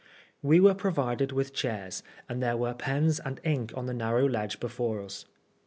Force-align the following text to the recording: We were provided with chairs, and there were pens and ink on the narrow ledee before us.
We 0.41 0.59
were 0.59 0.73
provided 0.73 1.31
with 1.31 1.53
chairs, 1.53 2.01
and 2.27 2.41
there 2.41 2.57
were 2.57 2.73
pens 2.73 3.19
and 3.19 3.39
ink 3.43 3.71
on 3.75 3.85
the 3.85 3.93
narrow 3.93 4.27
ledee 4.27 4.59
before 4.59 4.99
us. 4.99 5.25